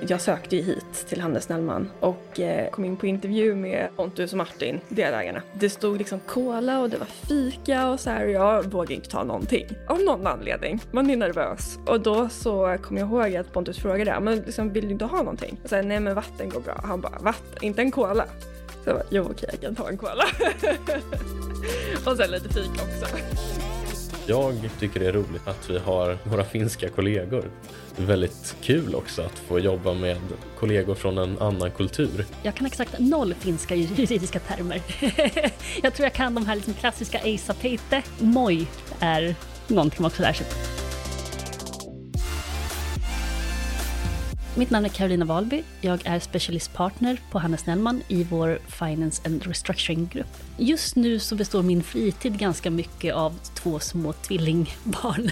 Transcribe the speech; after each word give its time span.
Jag 0.00 0.20
sökte 0.20 0.56
ju 0.56 0.62
hit 0.62 1.06
till 1.08 1.20
Handels 1.20 1.48
Nellman 1.48 1.90
och 2.00 2.40
eh, 2.40 2.70
kom 2.70 2.84
in 2.84 2.96
på 2.96 3.06
intervju 3.06 3.54
med 3.54 3.88
Pontus 3.96 4.32
och 4.32 4.38
Martin, 4.38 4.80
delägarna. 4.88 5.42
Det 5.52 5.70
stod 5.70 5.98
liksom 5.98 6.20
cola 6.20 6.80
och 6.80 6.90
det 6.90 6.96
var 6.96 7.06
fika 7.06 7.88
och 7.88 8.00
så 8.00 8.10
här 8.10 8.24
och 8.24 8.30
jag 8.30 8.64
vågade 8.64 8.94
inte 8.94 9.08
ta 9.08 9.24
någonting. 9.24 9.66
Av 9.88 10.00
någon 10.00 10.26
anledning. 10.26 10.80
Man 10.90 11.10
är 11.10 11.16
nervös. 11.16 11.78
Och 11.86 12.00
då 12.00 12.28
så 12.28 12.76
kom 12.82 12.96
jag 12.96 13.08
ihåg 13.08 13.36
att 13.36 13.52
Pontus 13.52 13.78
frågade, 13.78 14.20
men 14.20 14.36
liksom, 14.40 14.72
vill 14.72 14.84
du 14.84 14.92
inte 14.92 15.04
ha 15.04 15.18
någonting? 15.18 15.60
Och 15.62 15.68
så 15.68 15.76
här, 15.76 15.82
nej 15.82 16.00
men 16.00 16.14
vatten 16.14 16.50
går 16.50 16.60
bra. 16.60 16.80
Han 16.84 17.00
bara, 17.00 17.18
vatten? 17.20 17.64
Inte 17.64 17.82
en 17.82 17.90
cola? 17.90 18.24
Så 18.84 18.90
jag 18.90 18.96
bara, 18.96 19.06
jo 19.10 19.28
okej 19.30 19.48
jag 19.52 19.60
kan 19.60 19.74
ta 19.74 19.88
en 19.88 19.98
cola. 19.98 20.24
och 22.06 22.16
sen 22.16 22.30
lite 22.30 22.48
fika 22.48 22.82
också. 22.82 23.16
Jag 24.28 24.54
tycker 24.80 25.00
det 25.00 25.06
är 25.06 25.12
roligt 25.12 25.48
att 25.48 25.70
vi 25.70 25.78
har 25.78 26.18
våra 26.24 26.44
finska 26.44 26.88
kollegor. 26.88 27.44
Det 27.96 28.02
är 28.02 28.06
väldigt 28.06 28.56
kul 28.62 28.94
också 28.94 29.22
att 29.22 29.38
få 29.38 29.58
jobba 29.58 29.94
med 29.94 30.16
kollegor 30.58 30.94
från 30.94 31.18
en 31.18 31.38
annan 31.38 31.70
kultur. 31.70 32.26
Jag 32.42 32.54
kan 32.54 32.66
exakt 32.66 32.98
noll 32.98 33.34
finska 33.34 33.74
juridiska 33.74 34.38
termer. 34.38 34.82
jag 35.82 35.94
tror 35.94 36.06
jag 36.06 36.12
kan 36.12 36.34
de 36.34 36.46
här 36.46 36.54
liksom 36.54 36.74
klassiska 36.74 37.18
Eisa-Peite. 37.18 38.02
Moi 38.18 38.66
är 39.00 39.34
någonting 39.66 40.02
man 40.02 40.10
också 40.10 40.22
lär 40.22 40.32
sig. 40.32 40.46
Mitt 44.58 44.70
namn 44.70 44.84
är 44.84 44.88
Karolina 44.88 45.24
Wahlby. 45.24 45.62
Jag 45.80 46.00
är 46.04 46.18
specialistpartner 46.18 47.20
på 47.30 47.38
Hannes 47.38 47.66
Nellman 47.66 48.02
i 48.08 48.24
vår 48.24 48.58
Finance 48.68 49.22
and 49.26 49.42
Restructuring-grupp. 49.42 50.26
Just 50.56 50.96
nu 50.96 51.18
så 51.18 51.36
består 51.36 51.62
min 51.62 51.82
fritid 51.82 52.38
ganska 52.38 52.70
mycket 52.70 53.14
av 53.14 53.38
två 53.54 53.78
små 53.78 54.12
tvillingbarn. 54.12 55.30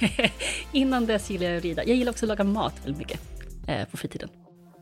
Innan 0.72 1.06
dess 1.06 1.30
gillar 1.30 1.46
jag 1.46 1.56
att 1.56 1.62
rida. 1.62 1.84
Jag 1.84 1.96
gillar 1.96 2.12
också 2.12 2.24
att 2.24 2.28
laga 2.28 2.44
mat 2.44 2.74
väldigt 2.84 2.98
mycket 2.98 3.20
eh, 3.66 3.88
på 3.88 3.96
fritiden. 3.96 4.28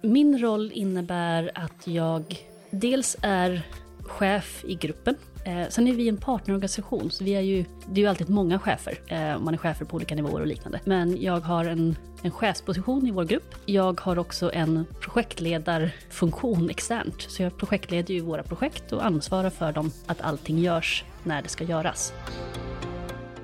Min 0.03 0.39
roll 0.39 0.73
innebär 0.75 1.51
att 1.55 1.87
jag 1.87 2.37
dels 2.71 3.17
är 3.23 3.63
chef 4.11 4.65
i 4.67 4.75
gruppen. 4.75 5.15
Eh, 5.45 5.69
sen 5.69 5.89
är 5.89 5.93
vi 5.93 6.09
en 6.09 6.17
partnerorganisation, 6.17 7.11
så 7.11 7.25
vi 7.25 7.31
är 7.31 7.41
ju, 7.41 7.65
det 7.87 8.01
är 8.01 8.03
ju 8.03 8.07
alltid 8.07 8.29
många 8.31 8.59
chefer. 8.59 8.99
Eh, 9.07 9.39
man 9.39 9.55
är 9.55 9.59
chefer 9.59 9.85
på 9.85 9.97
olika 9.97 10.15
nivåer 10.15 10.41
och 10.41 10.47
liknande. 10.47 10.81
Men 10.85 11.23
jag 11.23 11.41
har 11.41 11.65
en, 11.65 11.97
en 12.23 12.31
chefsposition 12.31 13.07
i 13.07 13.11
vår 13.11 13.25
grupp. 13.25 13.55
Jag 13.67 14.01
har 14.01 14.19
också 14.19 14.53
en 14.53 14.85
projektledarfunktion 15.01 16.71
externt. 16.71 17.23
Så 17.23 17.43
jag 17.43 17.57
projektleder 17.57 18.15
ju 18.15 18.21
våra 18.21 18.43
projekt 18.43 18.93
och 18.93 19.05
ansvarar 19.05 19.51
för 19.51 19.73
dem, 19.73 19.93
att 20.07 20.21
allting 20.21 20.59
görs 20.59 21.05
när 21.23 21.43
det 21.43 21.49
ska 21.49 21.65
göras. 21.65 22.13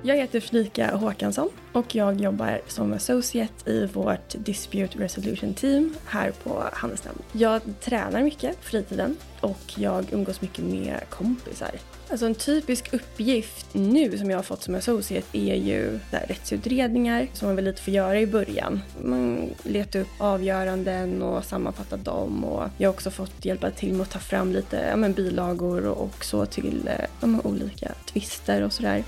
Jag 0.03 0.15
heter 0.15 0.39
Fredrika 0.39 0.95
Håkansson 0.95 1.49
och 1.73 1.95
jag 1.95 2.21
jobbar 2.21 2.61
som 2.67 2.93
associate 2.93 3.71
i 3.71 3.85
vårt 3.85 4.35
Dispute 4.37 4.99
Resolution 4.99 5.53
Team 5.53 5.95
här 6.05 6.31
på 6.43 6.63
Handelsnämnden. 6.73 7.25
Jag 7.31 7.61
tränar 7.81 8.23
mycket 8.23 8.57
på 8.57 8.63
fritiden 8.63 9.17
och 9.41 9.73
jag 9.75 10.05
umgås 10.11 10.41
mycket 10.41 10.63
med 10.63 10.99
kompisar. 11.09 11.71
Alltså 12.09 12.25
en 12.25 12.35
typisk 12.35 12.93
uppgift 12.93 13.73
nu 13.73 14.17
som 14.17 14.29
jag 14.29 14.37
har 14.37 14.43
fått 14.43 14.63
som 14.63 14.75
associate 14.75 15.37
är 15.37 15.55
ju 15.55 15.99
där, 16.11 16.25
rättsutredningar 16.27 17.27
som 17.33 17.47
man 17.47 17.55
väl 17.55 17.65
lite 17.65 17.81
får 17.81 17.93
göra 17.93 18.19
i 18.19 18.27
början. 18.27 18.81
Man 19.03 19.49
letar 19.63 19.99
upp 19.99 20.07
avgöranden 20.17 21.21
och 21.21 21.43
sammanfattar 21.45 21.97
dem 21.97 22.43
och 22.43 22.69
jag 22.77 22.89
har 22.89 22.93
också 22.93 23.11
fått 23.11 23.45
hjälpa 23.45 23.71
till 23.71 23.93
med 23.93 24.01
att 24.01 24.11
ta 24.11 24.19
fram 24.19 24.51
lite 24.51 24.85
ja, 24.89 24.95
men, 24.95 25.13
bilagor 25.13 25.85
och 25.85 26.25
så 26.25 26.45
till 26.45 26.87
eh, 26.87 27.05
ja, 27.21 27.39
olika 27.43 27.91
tvister 28.05 28.61
och 28.61 28.73
sådär. 28.73 29.03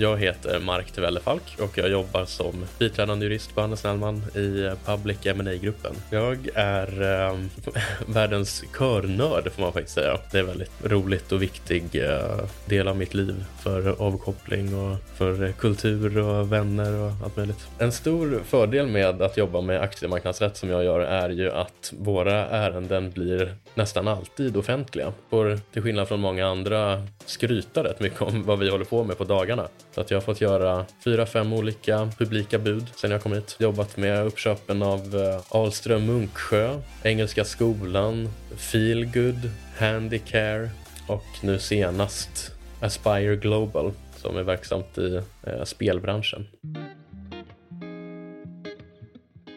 Jag 0.00 0.18
heter 0.18 0.60
Mark 0.60 0.90
Tevellefalk 0.92 1.56
och 1.60 1.78
jag 1.78 1.90
jobbar 1.90 2.24
som 2.24 2.64
biträdande 2.78 3.26
jurist 3.26 3.54
på 3.54 3.60
Hannes 3.60 3.84
Nellman 3.84 4.22
i 4.34 4.64
eh, 4.64 4.72
Public 4.84 5.18
ma 5.36 5.52
gruppen 5.52 5.94
Jag 6.10 6.48
är 6.54 7.02
eh, 7.02 7.38
världens 8.06 8.64
körnörd 8.78 9.52
får 9.52 9.62
man 9.62 9.72
faktiskt 9.72 9.94
säga. 9.94 10.18
Det 10.30 10.38
är 10.38 10.42
en 10.42 10.46
väldigt 10.46 10.70
roligt 10.84 11.32
och 11.32 11.42
viktig 11.42 11.84
eh, 11.94 12.40
del 12.66 12.88
av 12.88 12.96
mitt 12.96 13.14
liv 13.14 13.44
för 13.62 14.02
avkoppling 14.02 14.74
och 14.74 14.96
för 15.16 15.52
kultur 15.52 16.18
och 16.18 16.52
vänner 16.52 16.94
och 16.94 17.12
allt 17.24 17.36
möjligt. 17.36 17.68
En 17.78 17.92
stor 17.92 18.42
fördel 18.44 18.86
med 18.86 19.22
att 19.22 19.36
jobba 19.36 19.60
med 19.60 19.80
aktiemarknadsrätt 19.80 20.56
som 20.56 20.70
jag 20.70 20.84
gör 20.84 21.00
är 21.00 21.30
ju 21.30 21.50
att 21.50 21.92
våra 21.98 22.46
ärenden 22.46 23.10
blir 23.10 23.54
nästan 23.74 24.08
alltid 24.08 24.56
offentliga. 24.56 25.12
Får 25.30 25.60
till 25.72 25.82
skillnad 25.82 26.08
från 26.08 26.20
många 26.20 26.46
andra 26.46 27.02
skryta 27.26 27.84
rätt 27.84 28.00
mycket 28.00 28.22
om 28.22 28.44
vad 28.44 28.58
vi 28.58 28.70
håller 28.70 28.84
på 28.84 29.04
med 29.04 29.18
på 29.18 29.24
dagarna. 29.24 29.68
Så 29.98 30.02
att 30.02 30.10
jag 30.10 30.16
har 30.16 30.22
fått 30.22 30.40
göra 30.40 30.86
fyra, 31.04 31.26
fem 31.26 31.52
olika 31.52 32.10
publika 32.18 32.58
bud 32.58 32.86
sen 32.96 33.10
jag 33.10 33.22
kom 33.22 33.32
hit. 33.32 33.56
Jobbat 33.60 33.96
med 33.96 34.26
uppköpen 34.26 34.82
av 34.82 35.16
eh, 35.16 35.40
Ahlström 35.48 36.06
Munksjö, 36.06 36.80
Engelska 37.02 37.44
skolan, 37.44 38.28
Feelgood, 38.56 39.50
Handicare 39.78 40.70
och 41.08 41.24
nu 41.42 41.58
senast 41.58 42.52
Aspire 42.80 43.36
Global 43.36 43.92
som 44.16 44.36
är 44.36 44.42
verksamt 44.42 44.98
i 44.98 45.22
eh, 45.42 45.64
spelbranschen. 45.64 46.46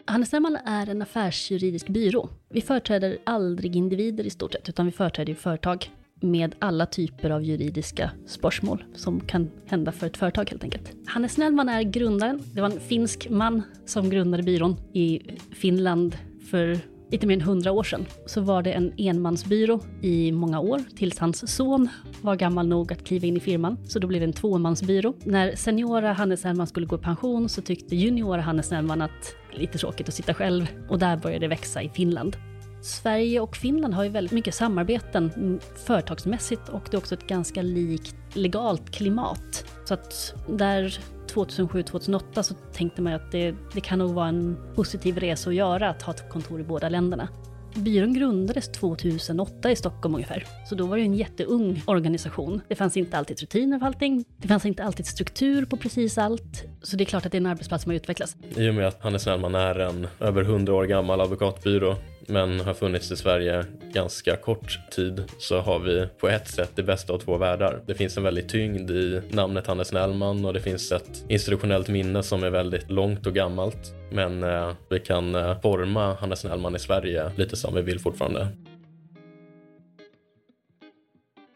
Hannes 0.06 0.32
Nerman 0.32 0.56
är 0.56 0.90
en 0.90 1.02
affärsjuridisk 1.02 1.88
byrå. 1.88 2.28
Vi 2.48 2.60
företräder 2.60 3.18
aldrig 3.26 3.76
individer 3.76 4.24
i 4.24 4.30
stort 4.30 4.52
sett, 4.52 4.68
utan 4.68 4.86
vi 4.86 4.92
företräder 4.92 5.34
företag 5.34 5.90
med 6.22 6.54
alla 6.58 6.86
typer 6.86 7.30
av 7.30 7.42
juridiska 7.42 8.10
spörsmål 8.26 8.84
som 8.94 9.20
kan 9.20 9.50
hända 9.66 9.92
för 9.92 10.06
ett 10.06 10.16
företag 10.16 10.50
helt 10.50 10.64
enkelt. 10.64 10.92
Hannes 11.06 11.32
Snellman 11.32 11.68
är 11.68 11.82
grundaren. 11.82 12.40
Det 12.54 12.60
var 12.60 12.70
en 12.70 12.80
finsk 12.80 13.30
man 13.30 13.62
som 13.86 14.10
grundade 14.10 14.42
byrån 14.42 14.76
i 14.92 15.20
Finland 15.52 16.16
för 16.50 16.78
lite 17.12 17.26
mer 17.26 17.34
än 17.34 17.40
hundra 17.40 17.72
år 17.72 17.82
sedan. 17.82 18.06
Så 18.26 18.40
var 18.40 18.62
det 18.62 18.72
en 18.72 18.92
enmansbyrå 18.96 19.80
i 20.02 20.32
många 20.32 20.60
år 20.60 20.82
tills 20.96 21.18
hans 21.18 21.56
son 21.56 21.88
var 22.20 22.36
gammal 22.36 22.68
nog 22.68 22.92
att 22.92 23.04
kliva 23.04 23.26
in 23.26 23.36
i 23.36 23.40
firman. 23.40 23.78
Så 23.84 23.98
då 23.98 24.06
blev 24.06 24.20
det 24.20 24.26
en 24.26 24.32
tvåmansbyrå. 24.32 25.14
När 25.24 25.56
seniora 25.56 26.12
Hannes 26.12 26.40
Snellman 26.40 26.66
skulle 26.66 26.86
gå 26.86 26.96
i 26.96 26.98
pension 26.98 27.48
så 27.48 27.62
tyckte 27.62 27.96
juniora 27.96 28.40
Hannes 28.40 28.66
Snellman 28.66 29.02
att 29.02 29.34
det 29.52 29.58
lite 29.58 29.78
tråkigt 29.78 30.08
att 30.08 30.14
sitta 30.14 30.34
själv 30.34 30.66
och 30.88 30.98
där 30.98 31.16
började 31.16 31.44
det 31.44 31.48
växa 31.48 31.82
i 31.82 31.88
Finland. 31.88 32.36
Sverige 32.82 33.40
och 33.40 33.56
Finland 33.56 33.94
har 33.94 34.04
ju 34.04 34.10
väldigt 34.10 34.32
mycket 34.32 34.54
samarbeten 34.54 35.60
företagsmässigt 35.86 36.68
och 36.68 36.82
det 36.90 36.96
är 36.96 36.98
också 36.98 37.14
ett 37.14 37.26
ganska 37.26 37.62
likt 37.62 38.16
legalt 38.32 38.90
klimat. 38.90 39.64
Så 39.84 39.94
att 39.94 40.34
där 40.48 40.98
2007-2008 41.26 42.42
så 42.42 42.54
tänkte 42.54 43.02
man 43.02 43.12
ju 43.12 43.16
att 43.16 43.32
det, 43.32 43.54
det 43.74 43.80
kan 43.80 43.98
nog 43.98 44.14
vara 44.14 44.28
en 44.28 44.56
positiv 44.74 45.18
resa 45.18 45.50
att 45.50 45.56
göra 45.56 45.90
att 45.90 46.02
ha 46.02 46.12
ett 46.12 46.30
kontor 46.30 46.60
i 46.60 46.64
båda 46.64 46.88
länderna. 46.88 47.28
Byrån 47.74 48.14
grundades 48.14 48.72
2008 48.72 49.70
i 49.70 49.76
Stockholm 49.76 50.14
ungefär. 50.14 50.46
Så 50.68 50.74
då 50.74 50.86
var 50.86 50.96
det 50.96 51.02
en 51.02 51.14
jätteung 51.14 51.82
organisation. 51.86 52.60
Det 52.68 52.74
fanns 52.74 52.96
inte 52.96 53.18
alltid 53.18 53.40
rutiner 53.40 53.78
för 53.78 53.86
allting. 53.86 54.24
Det 54.36 54.48
fanns 54.48 54.66
inte 54.66 54.84
alltid 54.84 55.06
struktur 55.06 55.64
på 55.64 55.76
precis 55.76 56.18
allt. 56.18 56.64
Så 56.82 56.96
det 56.96 57.04
är 57.04 57.06
klart 57.06 57.26
att 57.26 57.32
det 57.32 57.36
är 57.36 57.40
en 57.40 57.46
arbetsplats 57.46 57.84
som 57.84 57.90
har 57.90 57.96
utvecklats. 57.96 58.36
I 58.56 58.70
och 58.70 58.74
med 58.74 58.86
att 58.86 59.02
Hannes 59.02 59.26
Nellman 59.26 59.54
är 59.54 59.78
en 59.78 60.06
över 60.20 60.42
100 60.42 60.74
år 60.74 60.84
gammal 60.84 61.20
advokatbyrå 61.20 61.96
men 62.26 62.60
har 62.60 62.74
funnits 62.74 63.12
i 63.12 63.16
Sverige 63.16 63.64
ganska 63.92 64.36
kort 64.36 64.78
tid 64.90 65.24
så 65.38 65.60
har 65.60 65.78
vi 65.78 66.06
på 66.20 66.28
ett 66.28 66.48
sätt 66.48 66.70
det 66.74 66.82
bästa 66.82 67.12
av 67.12 67.18
två 67.18 67.36
världar. 67.36 67.80
Det 67.86 67.94
finns 67.94 68.16
en 68.16 68.22
väldig 68.22 68.48
tyngd 68.48 68.90
i 68.90 69.22
namnet 69.30 69.66
Hannes 69.66 69.92
Nellman 69.92 70.44
och 70.44 70.52
det 70.52 70.60
finns 70.60 70.92
ett 70.92 71.24
institutionellt 71.28 71.88
minne 71.88 72.22
som 72.22 72.44
är 72.44 72.50
väldigt 72.50 72.90
långt 72.90 73.26
och 73.26 73.34
gammalt. 73.34 73.94
Men 74.10 74.42
eh, 74.42 74.72
vi 74.88 75.00
kan 75.00 75.34
eh, 75.34 75.60
forma 75.60 76.14
Hannes 76.14 76.44
Nellman 76.44 76.76
i 76.76 76.78
Sverige 76.78 77.30
lite 77.36 77.56
som 77.56 77.74
vi 77.74 77.82
vill 77.82 78.00
fortfarande. 78.00 78.48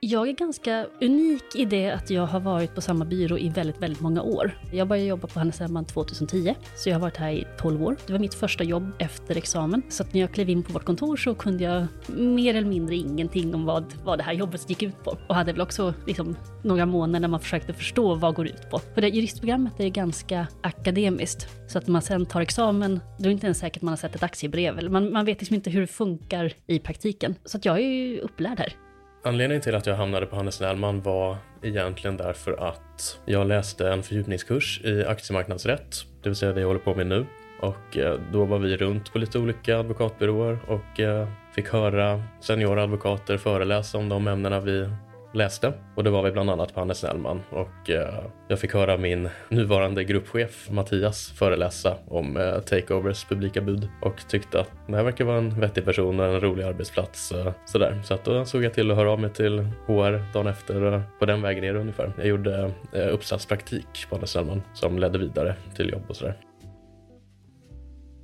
Jag 0.01 0.29
är 0.29 0.33
ganska 0.33 0.87
unik 1.01 1.45
i 1.55 1.65
det 1.65 1.91
att 1.91 2.11
jag 2.11 2.27
har 2.27 2.41
varit 2.41 2.75
på 2.75 2.81
samma 2.81 3.05
byrå 3.05 3.39
i 3.39 3.49
väldigt, 3.49 3.83
väldigt 3.83 4.01
många 4.01 4.23
år. 4.23 4.59
Jag 4.73 4.89
började 4.89 5.09
jobba 5.09 5.29
på 5.29 5.39
Hannes 5.39 5.61
hemman 5.61 5.85
2010, 5.85 6.55
så 6.77 6.89
jag 6.89 6.95
har 6.95 7.01
varit 7.01 7.17
här 7.17 7.31
i 7.31 7.47
12 7.59 7.85
år. 7.85 7.97
Det 8.07 8.13
var 8.13 8.21
mitt 8.21 8.35
första 8.35 8.65
jobb 8.65 8.93
efter 8.99 9.37
examen, 9.37 9.83
så 9.89 10.03
att 10.03 10.15
när 10.15 10.21
jag 10.21 10.33
klev 10.33 10.51
in 10.51 10.63
på 10.63 10.73
vårt 10.73 10.85
kontor 10.85 11.17
så 11.17 11.35
kunde 11.35 11.65
jag 11.65 11.87
mer 12.09 12.55
eller 12.55 12.69
mindre 12.69 12.95
ingenting 12.97 13.55
om 13.55 13.65
vad, 13.65 13.85
vad 14.05 14.19
det 14.19 14.23
här 14.23 14.33
jobbet 14.33 14.71
gick 14.71 14.83
ut 14.83 15.05
på. 15.05 15.19
Och 15.29 15.35
hade 15.35 15.53
väl 15.53 15.61
också 15.61 15.95
liksom, 16.07 16.37
några 16.63 16.87
månader 16.87 17.21
när 17.21 17.29
man 17.29 17.41
försökte 17.41 17.73
förstå 17.73 18.15
vad 18.15 18.33
det 18.33 18.37
går 18.37 18.47
ut 18.47 18.71
på. 18.71 18.79
För 18.79 19.01
det 19.01 19.09
juristprogrammet 19.09 19.81
är 19.81 19.89
ganska 19.89 20.47
akademiskt, 20.61 21.49
så 21.69 21.79
att 21.79 21.87
när 21.87 21.93
man 21.93 22.03
sen 22.03 22.27
tar 22.27 22.41
examen, 22.41 23.01
då 23.19 23.25
är 23.25 23.29
det 23.29 23.33
inte 23.33 23.47
ens 23.47 23.59
säkert 23.59 23.83
man 23.83 23.93
har 23.93 23.97
sett 23.97 24.15
ett 24.15 24.23
aktiebrev. 24.23 24.91
man, 24.91 25.13
man 25.13 25.25
vet 25.25 25.41
liksom 25.41 25.55
inte 25.55 25.71
hur 25.71 25.81
det 25.81 25.87
funkar 25.87 26.53
i 26.67 26.79
praktiken. 26.79 27.35
Så 27.45 27.57
att 27.57 27.65
jag 27.65 27.77
är 27.77 27.89
ju 27.89 28.19
upplärd 28.19 28.59
här. 28.59 28.86
Anledningen 29.27 29.63
till 29.63 29.75
att 29.75 29.87
jag 29.87 29.97
hamnade 29.97 30.27
på 30.27 30.37
Hannes 30.37 30.61
Nellman 30.61 31.03
var 31.03 31.37
egentligen 31.63 32.17
därför 32.17 32.69
att 32.69 33.21
jag 33.25 33.47
läste 33.47 33.89
en 33.89 34.03
fördjupningskurs 34.03 34.81
i 34.85 35.05
aktiemarknadsrätt, 35.05 35.97
det 36.23 36.29
vill 36.29 36.37
säga 36.37 36.53
det 36.53 36.61
jag 36.61 36.69
håller 36.69 36.81
på 36.81 36.95
med 36.95 37.07
nu. 37.07 37.27
Och 37.61 37.97
eh, 37.97 38.21
då 38.33 38.45
var 38.45 38.59
vi 38.59 38.77
runt 38.77 39.13
på 39.13 39.19
lite 39.19 39.39
olika 39.39 39.79
advokatbyråer 39.79 40.59
och 40.69 41.01
eh, 41.01 41.29
fick 41.55 41.69
höra 41.69 42.23
seniora 42.41 42.83
advokater 42.83 43.39
föreläsa 43.39 43.99
om 43.99 44.09
de 44.09 44.29
ämnena 44.29 44.61
vi 44.61 44.91
läste 45.37 45.73
och 45.95 46.05
det 46.05 46.11
var 46.11 46.23
vi 46.23 46.33
bland 46.33 46.51
annat 46.51 46.75
på 46.75 46.81
Hannes 46.81 47.03
Nellman 47.03 47.43
och 47.51 47.91
eh, 47.91 48.25
jag 48.49 48.61
fick 48.61 48.75
höra 48.75 48.97
min 48.97 49.29
nuvarande 49.49 50.05
gruppchef 50.05 50.71
Mattias 50.71 51.31
föreläsa 51.31 51.97
om 52.09 52.37
eh, 52.37 52.59
Takeovers 52.59 53.25
publika 53.25 53.61
bud 53.61 53.89
och 54.03 54.29
tyckte 54.29 54.61
att 54.61 54.71
det 54.87 54.97
här 54.97 55.05
verkar 55.05 55.25
vara 55.25 55.39
en 55.39 55.61
vettig 55.61 55.85
person 55.85 56.21
och 56.21 56.27
en 56.27 56.41
rolig 56.41 56.65
arbetsplats. 56.65 57.33
Eh, 57.33 57.53
sådär. 57.65 58.01
Så 58.05 58.15
att 58.15 58.25
då 58.25 58.45
såg 58.45 58.65
jag 58.65 58.75
till 58.75 58.91
att 58.91 58.97
höra 58.97 59.13
av 59.13 59.21
mig 59.21 59.31
till 59.31 59.59
HR 59.87 60.33
dagen 60.33 60.47
efter 60.47 60.83
och 60.83 61.01
på 61.19 61.27
den 61.27 61.43
vägen 61.43 61.65
ner 61.65 61.75
ungefär. 61.75 62.13
Jag 62.17 62.27
gjorde 62.27 62.71
eh, 62.93 63.15
uppsatspraktik 63.15 64.07
på 64.09 64.17
Hannes 64.17 64.37
Nellman 64.37 64.63
som 64.75 64.99
ledde 64.99 65.19
vidare 65.19 65.55
till 65.77 65.91
jobb 65.91 66.03
och 66.09 66.17
sådär. 66.17 66.46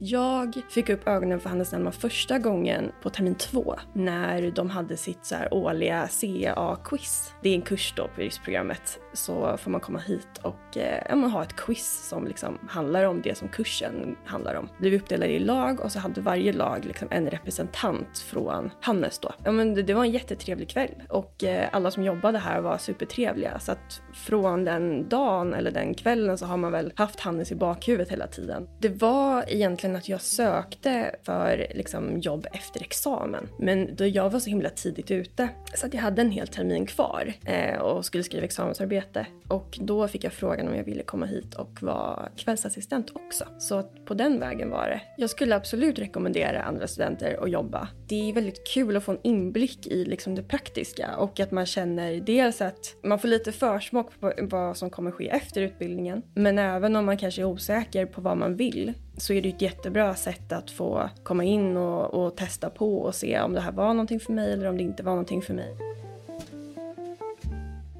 Jag 0.04 0.62
fick 0.68 0.88
upp 0.88 1.08
ögonen 1.08 1.40
för 1.40 1.48
Hannes 1.48 1.72
Nelma 1.72 1.92
första 1.92 2.38
gången 2.38 2.92
på 3.02 3.10
termin 3.10 3.34
två 3.34 3.76
när 3.92 4.50
de 4.50 4.70
hade 4.70 4.96
sitt 4.96 5.26
så 5.26 5.34
här 5.34 5.54
årliga 5.54 6.08
CA-quiz. 6.08 7.34
Det 7.42 7.48
är 7.48 7.54
en 7.54 7.62
kurs 7.62 7.94
då 7.96 8.08
på 8.08 8.20
juristprogrammet. 8.20 8.98
Så 9.12 9.56
får 9.56 9.70
man 9.70 9.80
komma 9.80 9.98
hit 9.98 10.38
och 10.42 10.76
eh, 10.76 11.18
ha 11.18 11.42
ett 11.42 11.56
quiz 11.56 12.08
som 12.08 12.26
liksom 12.26 12.58
handlar 12.68 13.04
om 13.04 13.22
det 13.22 13.38
som 13.38 13.48
kursen 13.48 14.16
handlar 14.24 14.54
om. 14.54 14.68
Blev 14.78 14.94
uppdelade 14.94 15.32
i 15.32 15.38
lag 15.38 15.80
och 15.80 15.92
så 15.92 15.98
hade 15.98 16.20
varje 16.20 16.52
lag 16.52 16.84
liksom 16.84 17.08
en 17.10 17.30
representant 17.30 18.18
från 18.18 18.70
Hannes 18.80 19.18
då. 19.18 19.32
Ja, 19.44 19.52
men 19.52 19.74
det, 19.74 19.82
det 19.82 19.94
var 19.94 20.04
en 20.04 20.10
jättetrevlig 20.10 20.68
kväll 20.68 21.02
och 21.08 21.44
eh, 21.44 21.68
alla 21.72 21.90
som 21.90 22.02
jobbade 22.02 22.38
här 22.38 22.60
var 22.60 22.78
supertrevliga. 22.78 23.58
Så 23.58 23.72
att 23.72 24.02
från 24.14 24.64
den 24.64 25.08
dagen 25.08 25.54
eller 25.54 25.70
den 25.70 25.94
kvällen 25.94 26.38
så 26.38 26.46
har 26.46 26.56
man 26.56 26.72
väl 26.72 26.92
haft 26.96 27.20
Hannes 27.20 27.52
i 27.52 27.54
bakhuvudet 27.54 28.12
hela 28.12 28.26
tiden. 28.26 28.68
Det 28.80 28.88
var 28.88 29.44
egentligen 29.48 29.91
sen 29.92 29.96
att 29.96 30.08
jag 30.08 30.20
sökte 30.20 31.16
för 31.22 31.66
liksom, 31.74 32.20
jobb 32.20 32.46
efter 32.52 32.80
examen. 32.80 33.48
Men 33.58 33.96
då 33.96 34.06
jag 34.06 34.30
var 34.30 34.40
så 34.40 34.50
himla 34.50 34.70
tidigt 34.70 35.10
ute 35.10 35.48
så 35.74 35.86
att 35.86 35.94
jag 35.94 36.00
hade 36.00 36.22
en 36.22 36.30
hel 36.30 36.48
termin 36.48 36.86
kvar 36.86 37.32
eh, 37.44 37.78
och 37.78 38.04
skulle 38.04 38.24
skriva 38.24 38.44
examensarbete. 38.44 39.26
Och 39.48 39.78
då 39.80 40.08
fick 40.08 40.24
jag 40.24 40.32
frågan 40.32 40.68
om 40.68 40.76
jag 40.76 40.84
ville 40.84 41.02
komma 41.02 41.26
hit 41.26 41.54
och 41.54 41.82
vara 41.82 42.28
kvällsassistent 42.36 43.10
också. 43.14 43.44
Så 43.58 43.78
att 43.78 44.04
på 44.04 44.14
den 44.14 44.40
vägen 44.40 44.70
var 44.70 44.88
det. 44.88 45.00
Jag 45.16 45.30
skulle 45.30 45.56
absolut 45.56 45.98
rekommendera 45.98 46.62
andra 46.62 46.86
studenter 46.86 47.42
att 47.42 47.50
jobba. 47.50 47.88
Det 48.08 48.28
är 48.28 48.32
väldigt 48.32 48.66
kul 48.66 48.96
att 48.96 49.04
få 49.04 49.12
en 49.12 49.18
inblick 49.22 49.86
i 49.86 50.04
liksom, 50.04 50.34
det 50.34 50.42
praktiska 50.42 51.16
och 51.16 51.40
att 51.40 51.50
man 51.50 51.66
känner 51.66 52.20
dels 52.20 52.60
att 52.60 52.96
man 53.02 53.18
får 53.18 53.28
lite 53.28 53.52
försmak 53.52 54.20
på 54.20 54.32
vad 54.40 54.76
som 54.76 54.90
kommer 54.90 55.10
ske 55.10 55.28
efter 55.28 55.62
utbildningen. 55.62 56.22
Men 56.34 56.58
även 56.58 56.96
om 56.96 57.04
man 57.04 57.16
kanske 57.16 57.42
är 57.42 57.46
osäker 57.46 58.06
på 58.06 58.20
vad 58.20 58.36
man 58.36 58.56
vill 58.56 58.92
så 59.16 59.32
är 59.32 59.42
det 59.42 59.48
ett 59.48 59.62
jättebra 59.62 60.14
sätt 60.14 60.52
att 60.52 60.70
få 60.70 61.10
komma 61.22 61.44
in 61.44 61.76
och, 61.76 62.14
och, 62.14 62.36
testa 62.36 62.70
på 62.70 62.98
och 62.98 63.14
se 63.14 63.40
om 63.40 63.52
det 63.52 63.60
här 63.60 63.72
var 63.72 63.88
någonting 63.88 64.20
för 64.20 64.32
mig 64.32 64.52
eller 64.52 64.68
om 64.68 64.76
det 64.76 64.82
inte 64.82 65.02
var 65.02 65.12
någonting 65.12 65.42
för 65.42 65.54
mig. 65.54 65.76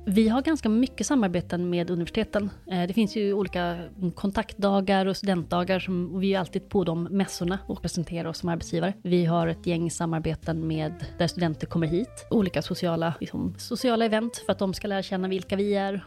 Vi 0.05 0.29
har 0.29 0.43
ganska 0.43 0.69
mycket 0.69 1.07
samarbeten 1.07 1.71
med 1.71 1.91
universiteten. 1.91 2.51
Eh, 2.71 2.87
det 2.87 2.95
finns 2.95 3.17
ju 3.17 3.33
olika 3.33 3.79
kontaktdagar 4.15 5.07
och 5.07 5.17
studentdagar 5.17 5.79
som, 5.79 6.15
och 6.15 6.23
vi 6.23 6.35
är 6.35 6.39
alltid 6.39 6.69
på 6.69 6.85
de 6.85 7.05
mässorna 7.05 7.59
och 7.67 7.83
presenterar 7.83 8.29
oss 8.29 8.39
som 8.39 8.49
arbetsgivare. 8.49 8.93
Vi 9.03 9.25
har 9.25 9.47
ett 9.47 9.67
gäng 9.67 9.91
samarbeten 9.91 10.67
med 10.67 10.93
där 11.19 11.27
studenter 11.27 11.67
kommer 11.67 11.87
hit. 11.87 12.27
Olika 12.31 12.63
sociala, 12.63 13.15
liksom, 13.21 13.55
sociala 13.59 14.05
event 14.05 14.37
för 14.37 14.53
att 14.53 14.59
de 14.59 14.75
ska 14.75 14.89
lära 14.89 15.03
känna 15.03 15.29
vilka 15.29 15.57
vi 15.57 15.75
är 15.75 16.05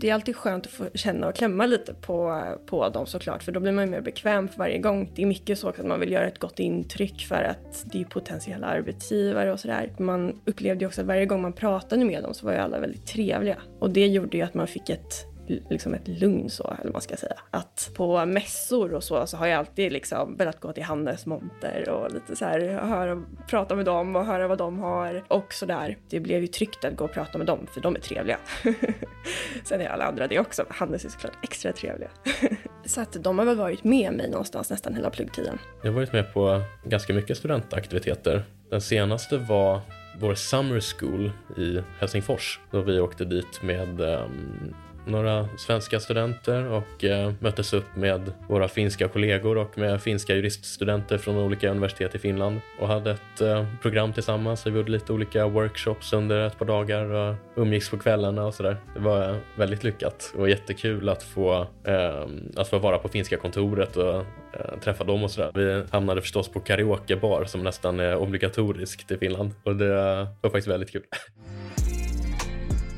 det 0.00 0.10
är 0.10 0.14
alltid 0.14 0.36
skönt 0.36 0.66
att 0.66 0.72
få 0.72 0.84
känna 0.94 1.28
och 1.28 1.34
klämma 1.34 1.66
lite 1.66 1.94
på, 1.94 2.42
på 2.66 2.88
dem 2.88 3.06
såklart, 3.06 3.42
för 3.42 3.52
då 3.52 3.60
blir 3.60 3.72
man 3.72 3.84
ju 3.84 3.90
mer 3.90 4.00
bekväm 4.00 4.48
för 4.48 4.58
varje 4.58 4.78
gång. 4.78 5.12
Det 5.14 5.22
är 5.22 5.26
mycket 5.26 5.58
så 5.58 5.68
att 5.68 5.86
man 5.86 6.00
vill 6.00 6.12
göra 6.12 6.26
ett 6.26 6.38
gott 6.38 6.58
intryck 6.58 7.26
för 7.26 7.42
att 7.42 7.84
det 7.92 8.00
är 8.00 8.04
potentiella 8.04 8.66
arbetsgivare 8.66 9.52
och 9.52 9.60
sådär. 9.60 9.92
Man 9.98 10.40
upplevde 10.44 10.84
ju 10.84 10.86
också 10.86 11.00
att 11.00 11.06
varje 11.06 11.26
gång 11.26 11.42
man 11.42 11.52
pratade 11.52 12.04
med 12.04 12.22
dem 12.22 12.34
så 12.34 12.46
var 12.46 12.52
ju 12.52 12.58
alla 12.58 12.80
väldigt 12.80 13.06
trevliga. 13.06 13.56
Och 13.78 13.90
det 13.90 14.06
gjorde 14.06 14.36
ju 14.36 14.42
att 14.42 14.54
man 14.54 14.66
fick 14.66 14.90
ett 14.90 15.26
liksom 15.48 15.94
ett 15.94 16.08
lugn 16.08 16.50
så, 16.50 16.64
eller 16.64 16.84
vad 16.84 16.92
man 16.92 17.02
ska 17.02 17.16
säga. 17.16 17.36
Att 17.50 17.90
på 17.96 18.26
mässor 18.26 18.94
och 18.94 19.04
så, 19.04 19.26
så 19.26 19.36
har 19.36 19.46
jag 19.46 19.58
alltid 19.58 19.92
liksom 19.92 20.36
velat 20.36 20.60
gå 20.60 20.72
till 20.72 20.82
Hannes 20.82 21.26
monter 21.26 21.88
och 21.88 22.12
lite 22.12 22.36
så 22.36 22.44
här 22.44 22.60
höra, 22.60 23.22
prata 23.48 23.74
med 23.74 23.84
dem 23.84 24.16
och 24.16 24.26
höra 24.26 24.48
vad 24.48 24.58
de 24.58 24.78
har 24.78 25.24
och 25.28 25.52
så 25.52 25.66
där. 25.66 25.96
Det 26.08 26.20
blev 26.20 26.40
ju 26.40 26.46
tryggt 26.46 26.84
att 26.84 26.96
gå 26.96 27.04
och 27.04 27.12
prata 27.12 27.38
med 27.38 27.46
dem, 27.46 27.66
för 27.72 27.80
de 27.80 27.96
är 27.96 28.00
trevliga. 28.00 28.38
Sen 29.64 29.80
är 29.80 29.88
alla 29.88 30.04
andra 30.04 30.26
det 30.26 30.38
också, 30.38 30.64
Hannes 30.68 31.04
är 31.04 31.08
såklart 31.08 31.34
extra 31.42 31.72
trevliga. 31.72 32.10
så 32.84 33.00
att 33.00 33.12
de 33.12 33.38
har 33.38 33.46
väl 33.46 33.56
varit 33.56 33.84
med 33.84 34.12
mig 34.12 34.30
någonstans 34.30 34.70
nästan 34.70 34.94
hela 34.94 35.10
pluggtiden. 35.10 35.58
Jag 35.82 35.90
har 35.90 35.94
varit 35.94 36.12
med 36.12 36.34
på 36.34 36.62
ganska 36.84 37.14
mycket 37.14 37.38
studentaktiviteter. 37.38 38.44
Den 38.70 38.80
senaste 38.80 39.38
var 39.38 39.80
vår 40.20 40.34
Summer 40.34 40.80
School 40.80 41.30
i 41.56 41.82
Helsingfors 41.98 42.60
då 42.70 42.80
vi 42.80 43.00
åkte 43.00 43.24
dit 43.24 43.62
med 43.62 44.00
um, 44.00 44.74
några 45.08 45.48
svenska 45.56 46.00
studenter 46.00 46.66
och 46.66 47.04
eh, 47.04 47.32
möttes 47.40 47.72
upp 47.72 47.96
med 47.96 48.32
våra 48.48 48.68
finska 48.68 49.08
kollegor 49.08 49.58
och 49.58 49.78
med 49.78 50.02
finska 50.02 50.34
juriststudenter 50.34 51.18
från 51.18 51.36
olika 51.36 51.70
universitet 51.70 52.14
i 52.14 52.18
Finland 52.18 52.60
och 52.80 52.88
hade 52.88 53.10
ett 53.10 53.40
eh, 53.40 53.66
program 53.82 54.12
tillsammans. 54.12 54.66
Vi 54.66 54.70
gjorde 54.70 54.90
lite 54.90 55.12
olika 55.12 55.46
workshops 55.46 56.12
under 56.12 56.46
ett 56.46 56.58
par 56.58 56.66
dagar 56.66 57.04
och 57.04 57.34
umgicks 57.56 57.90
på 57.90 57.98
kvällarna 57.98 58.46
och 58.46 58.54
sådär. 58.54 58.76
Det 58.94 59.00
var 59.00 59.36
väldigt 59.56 59.84
lyckat 59.84 60.32
och 60.36 60.50
jättekul 60.50 61.08
att 61.08 61.22
få, 61.22 61.66
eh, 61.84 62.26
att 62.56 62.68
få 62.68 62.78
vara 62.78 62.98
på 62.98 63.08
finska 63.08 63.36
kontoret 63.36 63.96
och 63.96 64.14
eh, 64.14 64.78
träffa 64.80 65.04
dem 65.04 65.24
och 65.24 65.30
sådär. 65.30 65.50
Vi 65.54 65.84
hamnade 65.90 66.20
förstås 66.20 66.48
på 66.48 66.60
karaokebar 66.60 67.44
som 67.44 67.62
nästan 67.62 68.00
är 68.00 68.16
obligatoriskt 68.16 69.10
i 69.10 69.18
Finland 69.18 69.50
och 69.62 69.76
det 69.76 69.94
var 70.40 70.50
faktiskt 70.50 70.68
väldigt 70.68 70.92
kul. 70.92 71.02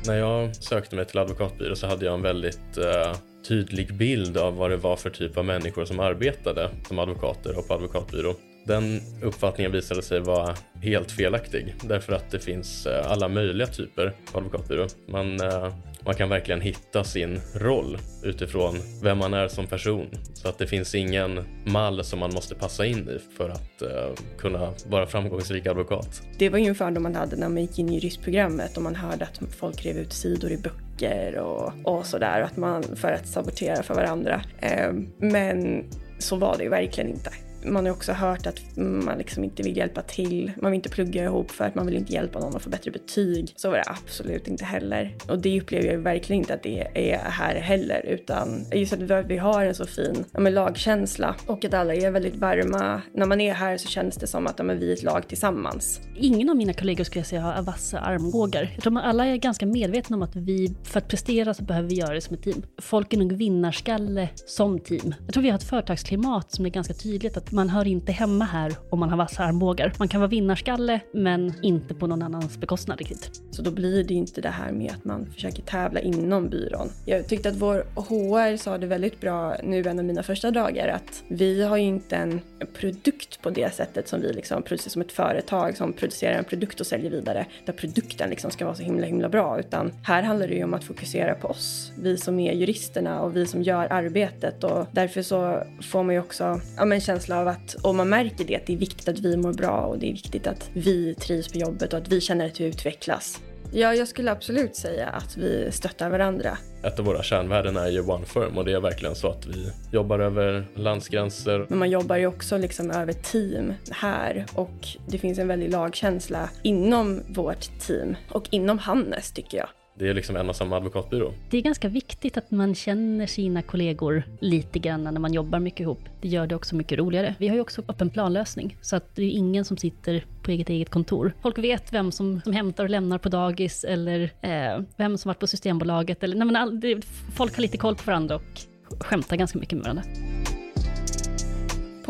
När 0.05 0.17
jag 0.17 0.55
sökte 0.55 0.95
mig 0.95 1.05
till 1.05 1.19
advokatbyrå 1.19 1.75
så 1.75 1.87
hade 1.87 2.05
jag 2.05 2.13
en 2.13 2.21
väldigt 2.21 2.77
uh, 2.77 3.15
tydlig 3.47 3.93
bild 3.93 4.37
av 4.37 4.55
vad 4.55 4.69
det 4.69 4.77
var 4.77 4.95
för 4.95 5.09
typ 5.09 5.37
av 5.37 5.45
människor 5.45 5.85
som 5.85 5.99
arbetade 5.99 6.69
som 6.87 6.99
advokater 6.99 7.57
och 7.57 7.67
på 7.67 7.73
advokatbyrå. 7.73 8.35
Den 8.65 9.01
uppfattningen 9.21 9.71
visade 9.71 10.01
sig 10.01 10.19
vara 10.19 10.55
helt 10.81 11.11
felaktig 11.11 11.75
därför 11.83 12.13
att 12.13 12.31
det 12.31 12.39
finns 12.39 12.87
uh, 12.87 13.11
alla 13.11 13.27
möjliga 13.27 13.67
typer 13.67 14.13
av 14.31 14.37
advokatbyrå. 14.37 14.87
Man 15.07 15.41
uh, 15.41 15.73
man 16.05 16.15
kan 16.15 16.29
verkligen 16.29 16.61
hitta 16.61 17.03
sin 17.03 17.41
roll 17.53 17.97
utifrån 18.23 18.75
vem 19.03 19.17
man 19.17 19.33
är 19.33 19.47
som 19.47 19.67
person. 19.67 20.07
Så 20.33 20.47
att 20.49 20.57
det 20.57 20.67
finns 20.67 20.95
ingen 20.95 21.43
mall 21.65 22.03
som 22.03 22.19
man 22.19 22.33
måste 22.33 22.55
passa 22.55 22.85
in 22.85 23.09
i 23.09 23.19
för 23.37 23.49
att 23.49 23.81
eh, 23.81 24.23
kunna 24.37 24.73
vara 24.85 25.07
framgångsrik 25.07 25.67
advokat. 25.67 26.21
Det 26.37 26.49
var 26.49 26.57
ju 26.57 26.65
en 26.65 26.75
fördom 26.75 27.03
man 27.03 27.15
hade 27.15 27.35
när 27.35 27.49
man 27.49 27.61
gick 27.61 27.79
in 27.79 27.89
i 27.89 27.93
juristprogrammet 27.93 28.77
och 28.77 28.83
man 28.83 28.95
hörde 28.95 29.25
att 29.25 29.55
folk 29.55 29.85
rev 29.85 29.97
ut 29.97 30.13
sidor 30.13 30.51
i 30.51 30.57
böcker 30.57 31.37
och, 31.37 31.73
och 31.83 32.05
sådär 32.05 32.49
för 32.95 33.11
att 33.11 33.27
sabotera 33.27 33.83
för 33.83 33.93
varandra. 33.93 34.41
Eh, 34.59 34.93
men 35.17 35.85
så 36.19 36.35
var 36.35 36.57
det 36.57 36.63
ju 36.63 36.69
verkligen 36.69 37.09
inte 37.09 37.31
man 37.65 37.85
har 37.85 37.93
också 37.93 38.13
hört 38.13 38.47
att 38.47 38.59
man 38.75 39.17
liksom 39.17 39.43
inte 39.43 39.63
vill 39.63 39.77
hjälpa 39.77 40.01
till. 40.01 40.51
Man 40.61 40.71
vill 40.71 40.77
inte 40.77 40.89
plugga 40.89 41.23
ihop 41.23 41.51
för 41.51 41.65
att 41.65 41.75
man 41.75 41.85
vill 41.85 41.97
inte 41.97 42.13
hjälpa 42.13 42.39
någon 42.39 42.55
att 42.55 42.61
få 42.61 42.69
bättre 42.69 42.91
betyg. 42.91 43.53
Så 43.55 43.69
var 43.69 43.77
det 43.77 43.83
absolut 43.87 44.47
inte 44.47 44.65
heller. 44.65 45.15
Och 45.27 45.41
det 45.41 45.61
upplever 45.61 45.87
jag 45.87 45.97
verkligen 45.97 46.41
inte 46.41 46.53
att 46.53 46.63
det 46.63 46.87
är 46.93 47.17
här 47.17 47.55
heller. 47.55 48.05
Utan 48.05 48.65
just 48.73 48.93
att 48.93 49.25
vi 49.25 49.37
har 49.37 49.65
en 49.65 49.75
så 49.75 49.85
fin 49.85 50.25
ja, 50.31 50.39
men 50.39 50.53
lagkänsla 50.53 51.35
och 51.45 51.65
att 51.65 51.73
alla 51.73 51.95
är 51.95 52.11
väldigt 52.11 52.35
varma. 52.35 53.01
När 53.13 53.25
man 53.25 53.41
är 53.41 53.53
här 53.53 53.77
så 53.77 53.87
känns 53.87 54.15
det 54.15 54.27
som 54.27 54.47
att 54.47 54.55
ja, 54.57 54.63
men 54.63 54.79
vi 54.79 54.89
är 54.89 54.93
ett 54.93 55.03
lag 55.03 55.27
tillsammans. 55.27 56.01
Ingen 56.15 56.49
av 56.49 56.55
mina 56.55 56.73
kollegor 56.73 57.03
skulle 57.03 57.19
jag 57.19 57.27
säga 57.27 57.41
har 57.41 57.61
vassa 57.61 57.99
armbågar. 57.99 58.71
Jag 58.73 58.83
tror 58.83 58.97
att 58.97 59.05
alla 59.05 59.25
är 59.25 59.35
ganska 59.35 59.65
medvetna 59.65 60.15
om 60.15 60.21
att 60.21 60.35
vi, 60.35 60.75
för 60.83 60.97
att 60.97 61.07
prestera 61.07 61.53
så 61.53 61.63
behöver 61.63 61.89
vi 61.89 61.95
göra 61.95 62.13
det 62.13 62.21
som 62.21 62.35
ett 62.35 62.43
team. 62.43 62.63
Folk 62.81 63.13
är 63.13 63.17
nog 63.17 63.33
vinnarskalle 63.33 64.29
som 64.35 64.79
team. 64.79 65.15
Jag 65.25 65.33
tror 65.33 65.43
vi 65.43 65.49
har 65.49 65.57
ett 65.57 65.63
företagsklimat 65.63 66.51
som 66.51 66.65
är 66.65 66.69
ganska 66.69 66.93
tydligt 66.93 67.37
att 67.37 67.50
man 67.51 67.69
hör 67.69 67.87
inte 67.87 68.11
hemma 68.11 68.45
här 68.45 68.75
om 68.89 68.99
man 68.99 69.09
har 69.09 69.17
vassa 69.17 69.43
armbågar. 69.43 69.93
Man 69.99 70.07
kan 70.07 70.21
vara 70.21 70.29
vinnarskalle, 70.29 70.99
men 71.13 71.53
inte 71.61 71.93
på 71.93 72.07
någon 72.07 72.21
annans 72.21 72.57
bekostnad 72.57 72.97
riktigt. 72.97 73.41
Så 73.51 73.61
då 73.61 73.71
blir 73.71 74.03
det 74.03 74.13
inte 74.13 74.41
det 74.41 74.49
här 74.49 74.71
med 74.71 74.91
att 74.91 75.05
man 75.05 75.25
försöker 75.25 75.61
tävla 75.61 75.99
inom 75.99 76.49
byrån. 76.49 76.89
Jag 77.05 77.27
tyckte 77.27 77.49
att 77.49 77.55
vår 77.55 77.85
HR 77.95 78.57
sa 78.57 78.77
det 78.77 78.87
väldigt 78.87 79.21
bra 79.21 79.55
nu 79.63 79.83
en 79.83 79.99
av 79.99 80.05
mina 80.05 80.23
första 80.23 80.51
dagar 80.51 80.87
att 80.87 81.23
vi 81.27 81.63
har 81.63 81.77
ju 81.77 81.83
inte 81.83 82.15
en 82.15 82.41
produkt 82.73 83.41
på 83.41 83.49
det 83.49 83.73
sättet 83.73 84.07
som 84.07 84.21
vi 84.21 84.33
liksom 84.33 84.63
producerar 84.63 84.89
som 84.89 85.01
ett 85.01 85.11
företag 85.11 85.77
som 85.77 85.93
producerar 85.93 86.33
en 86.33 86.43
produkt 86.43 86.79
och 86.79 86.87
säljer 86.87 87.11
vidare 87.11 87.45
där 87.65 87.73
produkten 87.73 88.29
liksom 88.29 88.51
ska 88.51 88.65
vara 88.65 88.75
så 88.75 88.83
himla 88.83 89.05
himla 89.05 89.29
bra 89.29 89.59
utan 89.59 89.91
här 90.03 90.23
handlar 90.23 90.47
det 90.47 90.53
ju 90.53 90.63
om 90.63 90.73
att 90.73 90.83
fokusera 90.83 91.35
på 91.35 91.47
oss, 91.47 91.91
vi 92.01 92.17
som 92.17 92.39
är 92.39 92.53
juristerna 92.53 93.21
och 93.21 93.35
vi 93.35 93.45
som 93.45 93.63
gör 93.63 93.87
arbetet 93.93 94.63
och 94.63 94.87
därför 94.91 95.21
så 95.21 95.63
får 95.81 96.03
man 96.03 96.15
ju 96.15 96.21
också 96.21 96.61
ja, 96.77 96.93
en 96.93 97.01
känsla 97.01 97.40
av 97.41 97.47
att, 97.47 97.73
och 97.73 97.95
man 97.95 98.09
märker 98.09 98.45
det, 98.45 98.55
att 98.55 98.65
det 98.65 98.73
är 98.73 98.77
viktigt 98.77 99.07
att 99.07 99.19
vi 99.19 99.37
mår 99.37 99.53
bra 99.53 99.81
och 99.81 99.99
det 99.99 100.07
är 100.07 100.13
viktigt 100.13 100.47
att 100.47 100.69
vi 100.73 101.15
trivs 101.15 101.47
på 101.47 101.57
jobbet 101.57 101.93
och 101.93 101.99
att 101.99 102.07
vi 102.07 102.21
känner 102.21 102.45
att 102.45 102.59
vi 102.59 102.65
utvecklas. 102.65 103.41
Ja, 103.73 103.93
jag 103.93 104.07
skulle 104.07 104.31
absolut 104.31 104.75
säga 104.75 105.07
att 105.07 105.37
vi 105.37 105.71
stöttar 105.71 106.09
varandra. 106.09 106.57
Ett 106.83 106.99
av 106.99 107.05
våra 107.05 107.23
kärnvärden 107.23 107.77
är 107.77 107.87
ju 107.87 108.01
One 108.01 108.25
Firm 108.25 108.57
och 108.57 108.65
det 108.65 108.73
är 108.73 108.79
verkligen 108.79 109.15
så 109.15 109.27
att 109.27 109.45
vi 109.45 109.71
jobbar 109.91 110.19
över 110.19 110.67
landsgränser. 110.75 111.65
Men 111.69 111.79
man 111.79 111.89
jobbar 111.89 112.17
ju 112.17 112.27
också 112.27 112.57
liksom 112.57 112.91
över 112.91 113.13
team 113.13 113.73
här 113.91 114.45
och 114.53 114.87
det 115.07 115.17
finns 115.17 115.39
en 115.39 115.47
väldig 115.47 115.71
lagkänsla 115.71 116.49
inom 116.63 117.21
vårt 117.27 117.79
team 117.79 118.15
och 118.29 118.47
inom 118.49 118.79
Hannes 118.79 119.31
tycker 119.31 119.57
jag. 119.57 119.67
Det 119.95 120.09
är 120.09 120.13
liksom 120.13 120.35
en 120.35 120.49
och 120.49 120.55
samma 120.55 120.77
advokatbyrå. 120.77 121.33
Det 121.49 121.57
är 121.57 121.61
ganska 121.61 121.87
viktigt 121.87 122.37
att 122.37 122.51
man 122.51 122.75
känner 122.75 123.27
sina 123.27 123.61
kollegor 123.61 124.23
lite 124.39 124.79
grann 124.79 125.03
när 125.03 125.19
man 125.19 125.33
jobbar 125.33 125.59
mycket 125.59 125.79
ihop. 125.79 125.99
Det 126.21 126.27
gör 126.27 126.47
det 126.47 126.55
också 126.55 126.75
mycket 126.75 126.99
roligare. 126.99 127.35
Vi 127.37 127.47
har 127.47 127.55
ju 127.55 127.61
också 127.61 127.81
öppen 127.87 128.09
planlösning, 128.09 128.77
så 128.81 128.95
att 128.95 129.15
det 129.15 129.23
är 129.23 129.29
ingen 129.29 129.65
som 129.65 129.77
sitter 129.77 130.25
på 130.41 130.51
eget 130.51 130.69
eget 130.69 130.89
kontor. 130.89 131.33
Folk 131.41 131.57
vet 131.57 131.93
vem 131.93 132.11
som, 132.11 132.41
som 132.41 132.53
hämtar 132.53 132.83
och 132.83 132.89
lämnar 132.89 133.17
på 133.17 133.29
dagis 133.29 133.83
eller 133.83 134.33
eh, 134.41 134.83
vem 134.97 135.17
som 135.17 135.29
varit 135.29 135.39
på 135.39 135.47
Systembolaget. 135.47 136.23
Eller, 136.23 136.35
nej, 136.35 136.45
men 136.45 136.55
all, 136.55 136.79
det, 136.79 137.05
folk 137.35 137.55
har 137.55 137.61
lite 137.61 137.77
koll 137.77 137.95
på 137.95 138.03
varandra 138.05 138.35
och 138.35 138.61
skämtar 138.99 139.35
ganska 139.35 139.59
mycket 139.59 139.77
med 139.77 139.83
varandra. 139.83 140.30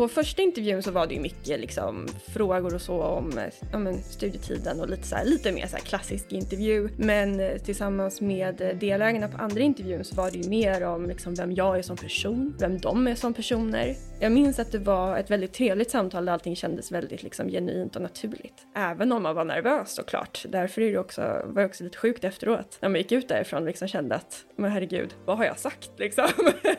På 0.02 0.08
första 0.08 0.42
intervjun 0.42 0.82
så 0.82 0.90
var 0.90 1.06
det 1.06 1.14
ju 1.14 1.20
mycket 1.20 1.60
liksom, 1.60 2.08
frågor 2.32 2.74
och 2.74 2.80
så 2.80 3.02
om 3.02 3.38
eh, 3.38 3.74
om 3.74 3.98
studietiden 4.10 4.80
och 4.80 4.88
lite, 4.88 5.06
så 5.06 5.16
här, 5.16 5.24
lite 5.24 5.52
mer 5.52 5.66
så 5.66 5.76
här, 5.76 5.84
klassisk 5.84 6.32
intervju. 6.32 6.88
Men 6.96 7.40
eh, 7.40 7.56
tillsammans 7.56 8.20
med 8.20 8.60
eh, 8.60 8.68
delägarna 8.68 9.28
på 9.28 9.42
andra 9.42 9.60
intervjun 9.60 10.04
så 10.04 10.14
var 10.14 10.30
det 10.30 10.38
ju 10.38 10.48
mer 10.48 10.86
om 10.86 11.06
liksom, 11.06 11.34
vem 11.34 11.52
jag 11.52 11.78
är 11.78 11.82
som 11.82 11.96
person, 11.96 12.54
vem 12.58 12.78
de 12.78 13.06
är 13.06 13.14
som 13.14 13.34
personer. 13.34 13.96
Jag 14.22 14.32
minns 14.32 14.58
att 14.58 14.72
det 14.72 14.78
var 14.78 15.16
ett 15.16 15.30
väldigt 15.30 15.52
trevligt 15.52 15.90
samtal 15.90 16.24
där 16.24 16.32
allting 16.32 16.56
kändes 16.56 16.92
väldigt 16.92 17.22
liksom, 17.22 17.48
genuint 17.48 17.96
och 17.96 18.02
naturligt. 18.02 18.66
Även 18.74 19.12
om 19.12 19.22
man 19.22 19.34
var 19.34 19.44
nervös 19.44 19.94
såklart. 19.94 20.44
Därför 20.48 20.82
är 20.82 20.92
det 20.92 20.98
också, 20.98 21.20
var 21.44 21.62
det 21.62 21.66
också 21.66 21.84
lite 21.84 21.98
sjukt 21.98 22.24
efteråt 22.24 22.78
när 22.80 22.88
man 22.88 22.98
gick 22.98 23.12
ut 23.12 23.28
därifrån 23.28 23.62
och 23.62 23.66
liksom 23.66 23.88
kände 23.88 24.14
att 24.14 24.44
men 24.56 24.70
herregud, 24.70 25.14
vad 25.24 25.38
har 25.38 25.44
jag 25.44 25.58
sagt 25.58 25.90
liksom? 25.96 26.28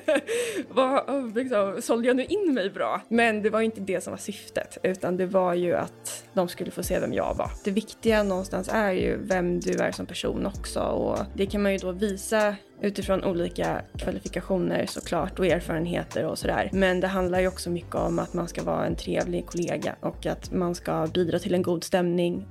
vad, 0.69 1.09
oh, 1.09 1.33
liksom 1.35 1.81
sålde 1.81 2.07
jag 2.07 2.15
nu 2.15 2.25
in 2.25 2.53
mig 2.53 2.69
bra? 2.69 3.01
Men 3.07 3.41
det 3.41 3.49
var 3.49 3.61
inte 3.61 3.81
det 3.81 4.01
som 4.01 4.11
var 4.11 4.17
syftet, 4.17 4.77
utan 4.83 5.17
det 5.17 5.25
var 5.25 5.53
ju 5.53 5.73
att 5.75 6.23
de 6.33 6.47
skulle 6.47 6.71
få 6.71 6.83
se 6.83 6.99
vem 6.99 7.13
jag 7.13 7.35
var. 7.35 7.51
Det 7.63 7.71
viktiga 7.71 8.23
någonstans 8.23 8.69
är 8.73 8.91
ju 8.91 9.17
vem 9.17 9.59
du 9.59 9.71
är 9.71 9.91
som 9.91 10.05
person 10.05 10.45
också 10.45 10.79
och 10.79 11.19
det 11.35 11.45
kan 11.45 11.63
man 11.63 11.71
ju 11.71 11.77
då 11.77 11.91
visa 11.91 12.55
utifrån 12.81 13.23
olika 13.23 13.81
kvalifikationer 13.97 14.85
såklart 14.85 15.39
och 15.39 15.45
erfarenheter 15.45 16.25
och 16.25 16.37
sådär. 16.37 16.69
Men 16.73 16.99
det 16.99 17.07
handlar 17.07 17.39
ju 17.39 17.47
också 17.47 17.69
mycket 17.69 17.95
om 17.95 18.19
att 18.19 18.33
man 18.33 18.47
ska 18.47 18.63
vara 18.63 18.85
en 18.85 18.95
trevlig 18.95 19.45
kollega 19.45 19.95
och 19.99 20.25
att 20.25 20.51
man 20.51 20.75
ska 20.75 21.07
bidra 21.13 21.39
till 21.39 21.53
en 21.53 21.61
god 21.61 21.83
stämning. 21.83 22.45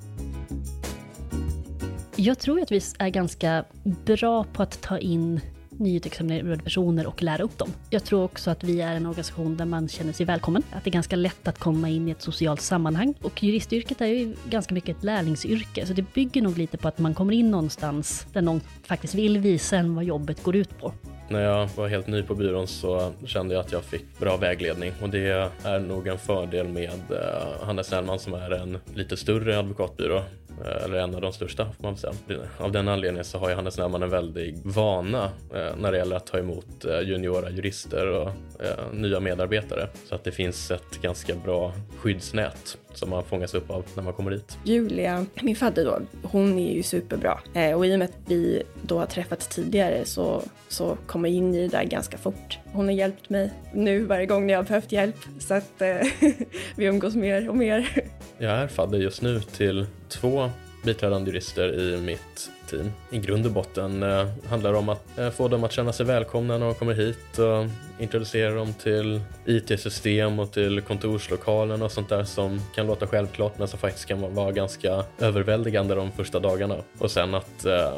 Jag 2.17 2.39
tror 2.39 2.61
att 2.61 2.73
vi 2.73 2.81
är 2.99 3.09
ganska 3.09 3.65
bra 4.05 4.45
på 4.45 4.63
att 4.63 4.83
ta 4.83 4.99
in 4.99 5.41
nyutexaminerade 5.83 6.63
personer 6.63 7.07
och 7.07 7.23
lära 7.23 7.43
upp 7.43 7.59
dem. 7.59 7.69
Jag 7.91 8.05
tror 8.05 8.25
också 8.25 8.51
att 8.51 8.65
vi 8.65 8.81
är 8.81 8.95
en 8.97 9.07
organisation 9.07 9.57
där 9.57 9.65
man 9.65 9.89
känner 9.89 10.13
sig 10.13 10.27
välkommen. 10.27 10.63
Att 10.73 10.85
det 10.85 10.91
är 10.91 10.93
ganska 10.93 11.17
lätt 11.17 11.49
att 11.49 11.59
komma 11.59 11.89
in 11.89 12.09
i 12.09 12.11
ett 12.11 12.23
socialt 12.23 12.61
sammanhang. 12.61 13.15
Och 13.23 13.43
juristyrket 13.43 14.01
är 14.01 14.07
ju 14.07 14.35
ganska 14.51 14.75
mycket 14.75 14.97
ett 14.97 15.05
lärlingsyrke, 15.05 15.87
så 15.87 15.93
det 15.93 16.15
bygger 16.15 16.43
nog 16.43 16.59
lite 16.59 16.79
på 16.79 16.89
att 16.89 16.99
man 16.99 17.15
kommer 17.15 17.33
in 17.33 17.51
någonstans 17.51 18.27
där 18.33 18.43
någon 18.43 18.61
faktiskt 18.87 19.15
vill 19.15 19.39
visa 19.39 19.77
en 19.77 19.95
vad 19.95 20.05
jobbet 20.05 20.43
går 20.43 20.57
ut 20.57 20.79
på. 20.79 20.93
När 21.29 21.41
jag 21.41 21.69
var 21.77 21.89
helt 21.89 22.07
ny 22.07 22.23
på 22.23 22.35
byrån 22.35 22.67
så 22.67 23.13
kände 23.25 23.55
jag 23.55 23.61
att 23.61 23.73
jag 23.73 23.85
fick 23.85 24.19
bra 24.19 24.37
vägledning 24.37 24.93
och 25.03 25.09
det 25.09 25.51
är 25.63 25.81
nog 25.81 26.07
en 26.07 26.19
fördel 26.19 26.69
med 26.69 26.91
eh, 27.11 27.67
Hannes 27.67 27.91
Nellman 27.91 28.19
som 28.19 28.35
är 28.35 28.51
en 28.51 28.79
lite 28.95 29.17
större 29.17 29.59
advokatbyrå 29.59 30.23
Eh, 30.65 30.85
eller 30.85 30.99
en 30.99 31.15
av 31.15 31.21
de 31.21 31.33
största 31.33 31.65
får 31.65 31.83
man 31.83 31.97
säga. 31.97 32.13
Av 32.59 32.73
den 32.73 32.89
anledningen 32.89 33.25
så 33.25 33.39
har 33.39 33.49
ju 33.49 33.55
Hannes 33.55 33.79
Nerman 33.79 34.03
en 34.03 34.11
väldig 34.11 34.57
vana 34.63 35.25
eh, 35.55 35.77
när 35.77 35.93
det 35.93 35.99
gäller 35.99 36.17
att 36.17 36.27
ta 36.27 36.39
emot 36.39 36.85
eh, 36.85 37.01
juniora 37.01 37.51
jurister 37.51 38.07
och 38.07 38.31
nya 38.93 39.21
medarbetare. 39.21 39.89
Så 40.09 40.15
att 40.15 40.25
det 40.25 40.33
finns 40.33 40.71
ett 40.71 41.03
ganska 41.03 41.35
bra 41.35 41.73
skyddsnät 41.97 42.79
som 42.95 43.11
man 43.11 43.25
fångas 43.25 43.55
upp 43.55 43.71
av 43.71 43.85
när 43.95 44.03
man 44.03 44.13
kommer 44.13 44.31
dit. 44.31 44.59
Julia, 44.65 45.27
min 45.41 45.57
fadder 45.57 45.85
då, 45.85 46.01
hon 46.23 46.59
är 46.59 46.73
ju 46.73 46.83
superbra. 46.83 47.41
och 47.77 47.87
i 47.87 47.95
och 47.95 47.99
med 47.99 48.03
att 48.03 48.17
vi 48.27 48.63
då 48.83 48.99
har 48.99 49.07
träffats 49.07 49.47
tidigare 49.47 50.05
så, 50.05 50.43
så 50.69 50.97
kom 51.07 51.25
jag 51.25 51.35
in 51.35 51.55
i 51.55 51.61
det 51.61 51.69
där 51.69 51.85
ganska 51.85 52.19
fort. 52.19 52.59
Hon 52.73 52.85
har 52.85 52.93
hjälpt 52.93 53.31
mig 53.31 53.53
nu 53.75 54.05
varje 54.05 54.27
gång 54.27 54.47
när 54.47 54.55
jag 54.55 54.59
har 54.59 54.65
behövt 54.69 54.93
hjälp 54.93 55.17
så 55.39 55.55
att 55.55 55.73
vi 56.77 56.85
umgås 56.85 57.15
mer 57.15 57.49
och 57.49 57.57
mer. 57.57 58.05
Jag 58.43 58.53
är 58.53 58.69
fadder 58.69 58.99
just 58.99 59.23
nu 59.23 59.41
till 59.41 59.87
två 60.09 60.51
biträdande 60.85 61.31
jurister 61.31 61.81
i 61.81 62.01
mitt 62.01 62.51
team. 62.73 62.93
I 63.11 63.19
grund 63.19 63.47
och 63.47 63.53
botten 63.53 64.03
eh, 64.03 64.27
handlar 64.49 64.73
det 64.73 64.79
om 64.79 64.89
att 64.89 65.19
eh, 65.19 65.31
få 65.31 65.49
dem 65.49 65.65
att 65.65 65.73
känna 65.73 65.93
sig 65.93 66.07
välkomna 66.07 66.59
när 66.59 66.67
de 66.67 66.75
kommer 66.75 66.95
hit 66.95 67.39
och 67.39 67.67
introducera 68.03 68.55
dem 68.55 68.75
till 68.75 69.21
IT-system 69.47 70.39
och 70.39 70.53
till 70.53 70.81
kontorslokalen 70.81 71.83
och 71.83 71.93
sånt 71.93 72.09
där 72.09 72.25
som 72.25 72.61
kan 72.75 72.87
låta 72.87 73.07
självklart 73.07 73.59
men 73.59 73.69
som 73.69 73.79
faktiskt 73.79 74.07
kan 74.07 74.35
vara 74.35 74.53
ganska 74.53 75.05
överväldigande 75.19 75.95
de 75.95 76.13
första 76.13 76.41
dagarna. 76.41 76.77
Och 76.99 77.11
sen 77.11 77.35
att, 77.35 77.65
eh, 77.65 77.93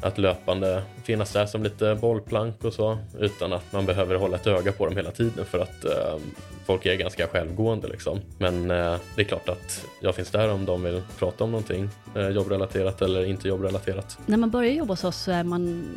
att 0.00 0.18
löpande 0.18 0.82
finnas 1.04 1.32
där 1.32 1.46
som 1.46 1.62
lite 1.62 1.94
bollplank 2.00 2.64
och 2.64 2.72
så 2.72 2.98
utan 3.18 3.52
att 3.52 3.72
man 3.72 3.86
behöver 3.86 4.14
hålla 4.14 4.36
ett 4.36 4.46
öga 4.46 4.72
på 4.72 4.86
dem 4.86 4.96
hela 4.96 5.10
tiden 5.10 5.44
för 5.44 5.58
att 5.58 5.84
eh, 5.84 6.18
folk 6.68 6.86
är 6.86 6.94
ganska 6.94 7.26
självgående 7.26 7.88
liksom. 7.88 8.20
Men 8.38 8.70
eh, 8.70 8.96
det 9.16 9.22
är 9.22 9.24
klart 9.24 9.48
att 9.48 9.84
jag 10.00 10.14
finns 10.14 10.30
där 10.30 10.52
om 10.52 10.64
de 10.64 10.82
vill 10.82 11.02
prata 11.18 11.44
om 11.44 11.50
någonting 11.50 11.88
eh, 12.16 12.28
jobbrelaterat 12.28 13.02
eller 13.02 13.24
inte 13.24 13.48
jobbrelaterat. 13.48 14.17
När 14.26 14.36
man 14.36 14.50
börjar 14.50 14.72
jobba 14.72 14.92
hos 14.92 15.04
oss 15.04 15.16
så 15.16 15.30
är 15.30 15.44
man 15.44 15.88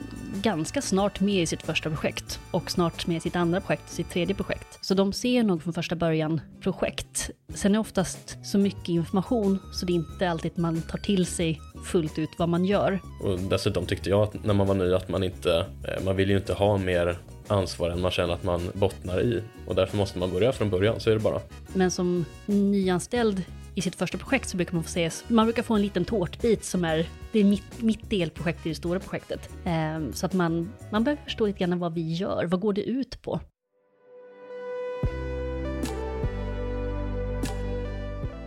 ganska 0.41 0.81
snart 0.81 1.19
med 1.19 1.41
i 1.43 1.45
sitt 1.45 1.61
första 1.61 1.89
projekt 1.89 2.39
och 2.51 2.71
snart 2.71 3.07
med 3.07 3.17
i 3.17 3.19
sitt 3.19 3.35
andra 3.35 3.61
projekt, 3.61 3.89
sitt 3.89 4.09
tredje 4.09 4.35
projekt. 4.35 4.79
Så 4.81 4.93
de 4.93 5.13
ser 5.13 5.43
nog 5.43 5.63
från 5.63 5.73
första 5.73 5.95
början 5.95 6.41
projekt. 6.61 7.29
Sen 7.53 7.71
är 7.71 7.73
det 7.73 7.79
oftast 7.79 8.37
så 8.43 8.57
mycket 8.57 8.89
information 8.89 9.59
så 9.73 9.85
det 9.85 9.93
är 9.93 9.95
inte 9.95 10.29
alltid 10.29 10.51
man 10.55 10.81
tar 10.81 10.97
till 10.97 11.25
sig 11.25 11.61
fullt 11.85 12.19
ut 12.19 12.29
vad 12.37 12.49
man 12.49 12.65
gör. 12.65 12.99
Och 13.23 13.39
dessutom 13.39 13.85
tyckte 13.85 14.09
jag 14.09 14.21
att 14.21 14.45
när 14.45 14.53
man 14.53 14.67
var 14.67 14.75
ny 14.75 14.93
att 14.93 15.09
man 15.09 15.23
inte, 15.23 15.65
eh, 15.83 16.03
man 16.05 16.15
vill 16.15 16.29
ju 16.29 16.37
inte 16.37 16.53
ha 16.53 16.77
mer 16.77 17.17
ansvar 17.47 17.89
än 17.89 18.01
man 18.01 18.11
känner 18.11 18.33
att 18.33 18.43
man 18.43 18.69
bottnar 18.73 19.21
i. 19.21 19.43
Och 19.67 19.75
därför 19.75 19.97
måste 19.97 20.19
man 20.19 20.31
börja 20.31 20.51
från 20.51 20.69
början, 20.69 20.99
så 20.99 21.09
är 21.09 21.13
det 21.13 21.19
bara. 21.19 21.39
Men 21.73 21.91
som 21.91 22.25
nyanställd 22.45 23.43
i 23.75 23.81
sitt 23.81 23.95
första 23.95 24.17
projekt 24.17 24.49
så 24.49 24.57
brukar 24.57 24.73
man 24.73 24.83
få 24.83 24.89
se, 24.89 25.09
man 25.27 25.45
brukar 25.45 25.63
få 25.63 25.75
en 25.75 25.81
liten 25.81 26.05
tårtbit 26.05 26.65
som 26.65 26.85
är, 26.85 27.07
det 27.31 27.39
är 27.39 27.43
mitt, 27.43 27.81
mitt 27.81 28.09
delprojekt 28.09 28.65
i 28.65 28.69
det 28.69 28.75
stora 28.75 28.99
projektet. 28.99 29.49
Eh, 29.65 30.11
så 30.13 30.25
att 30.25 30.33
man, 30.33 30.73
man 30.91 31.03
behöver 31.03 31.23
förstå 31.23 31.45
lite 31.45 31.59
grann 31.59 31.79
vad 31.79 31.93
vi 31.93 32.13
gör, 32.13 32.45
vad 32.45 32.59
går 32.59 32.73
det 32.73 32.83
ut 32.83 33.21
på? 33.21 33.39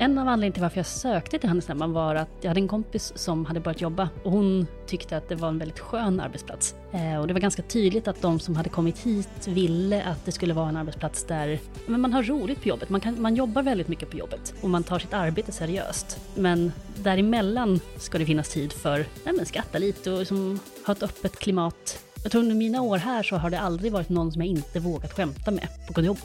En 0.04 0.18
av 0.18 0.28
anledningarna 0.28 0.52
till 0.52 0.62
varför 0.62 0.78
jag 0.78 0.86
sökte 0.86 1.38
till 1.38 1.48
Handelsnämnden 1.48 1.92
var 1.92 2.14
att 2.14 2.28
jag 2.40 2.50
hade 2.50 2.60
en 2.60 2.68
kompis 2.68 3.12
som 3.16 3.46
hade 3.46 3.60
börjat 3.60 3.80
jobba 3.80 4.08
och 4.24 4.32
hon 4.32 4.66
tyckte 4.86 5.16
att 5.16 5.28
det 5.28 5.34
var 5.34 5.48
en 5.48 5.58
väldigt 5.58 5.78
skön 5.78 6.20
arbetsplats. 6.20 6.74
Eh, 6.92 7.20
och 7.20 7.26
det 7.26 7.32
var 7.32 7.40
ganska 7.40 7.62
tydligt 7.62 8.08
att 8.08 8.22
de 8.22 8.40
som 8.40 8.56
hade 8.56 8.68
kommit 8.68 8.98
hit 8.98 9.48
ville 9.48 10.02
att 10.02 10.24
det 10.24 10.32
skulle 10.32 10.54
vara 10.54 10.68
en 10.68 10.76
arbetsplats 10.76 11.24
där 11.24 11.58
men 11.86 12.00
man 12.00 12.12
har 12.12 12.22
roligt 12.22 12.62
på 12.62 12.68
jobbet. 12.68 12.88
Man, 12.88 13.00
kan, 13.00 13.22
man 13.22 13.34
jobbar 13.34 13.62
väldigt 13.62 13.88
mycket 13.88 14.10
på 14.10 14.16
jobbet 14.16 14.54
och 14.60 14.70
man 14.70 14.82
tar 14.82 14.98
sitt 14.98 15.14
arbete 15.14 15.52
seriöst. 15.52 16.20
Men 16.34 16.72
däremellan 16.96 17.80
ska 17.96 18.18
det 18.18 18.26
finnas 18.26 18.48
tid 18.48 18.72
för 18.72 19.06
nej, 19.24 19.46
skratta 19.46 19.78
lite 19.78 20.12
och 20.12 20.18
liksom, 20.18 20.60
ha 20.86 20.92
ett 20.92 21.02
öppet 21.02 21.36
klimat 21.36 22.04
jag 22.24 22.32
tror 22.32 22.42
under 22.42 22.54
mina 22.54 22.82
år 22.82 22.98
här 22.98 23.22
så 23.22 23.36
har 23.36 23.50
det 23.50 23.60
aldrig 23.60 23.92
varit 23.92 24.08
någon 24.08 24.32
som 24.32 24.42
jag 24.42 24.48
inte 24.48 24.80
vågat 24.80 25.12
skämta 25.12 25.50
med 25.50 25.68